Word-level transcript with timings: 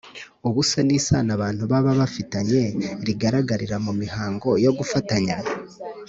ubuse 0.47 0.77
ni 0.87 0.93
isano 0.99 1.31
abantu 1.37 1.63
baba 1.71 1.91
bafitanye 1.99 2.61
rigaragarira 3.05 3.75
mu 3.85 3.93
mihango 4.01 4.49
yo 4.65 4.71
gufatanya 4.77 5.35